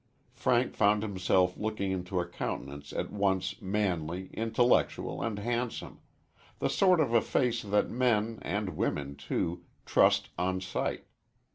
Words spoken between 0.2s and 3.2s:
Frank found himself looking into a countenance at